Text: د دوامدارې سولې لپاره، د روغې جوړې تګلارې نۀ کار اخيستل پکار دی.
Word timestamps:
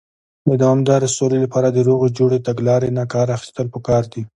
د 0.47 0.49
دوامدارې 0.61 1.09
سولې 1.17 1.37
لپاره، 1.45 1.67
د 1.71 1.77
روغې 1.87 2.09
جوړې 2.17 2.39
تګلارې 2.47 2.89
نۀ 2.97 3.03
کار 3.13 3.27
اخيستل 3.37 3.67
پکار 3.75 4.03
دی. 4.13 4.21